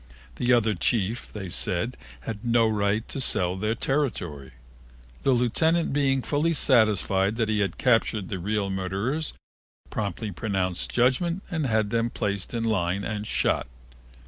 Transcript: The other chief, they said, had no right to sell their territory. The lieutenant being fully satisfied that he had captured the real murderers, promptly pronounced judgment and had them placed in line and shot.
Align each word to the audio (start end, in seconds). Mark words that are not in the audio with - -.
The 0.37 0.51
other 0.51 0.73
chief, 0.73 1.31
they 1.31 1.49
said, 1.49 1.95
had 2.21 2.43
no 2.43 2.67
right 2.67 3.07
to 3.07 3.21
sell 3.21 3.55
their 3.55 3.75
territory. 3.75 4.53
The 5.21 5.29
lieutenant 5.33 5.93
being 5.93 6.23
fully 6.23 6.53
satisfied 6.53 7.35
that 7.35 7.49
he 7.49 7.59
had 7.59 7.77
captured 7.77 8.29
the 8.29 8.39
real 8.39 8.71
murderers, 8.71 9.33
promptly 9.91 10.31
pronounced 10.31 10.89
judgment 10.91 11.43
and 11.51 11.67
had 11.67 11.91
them 11.91 12.09
placed 12.09 12.51
in 12.55 12.63
line 12.63 13.03
and 13.03 13.27
shot. 13.27 13.67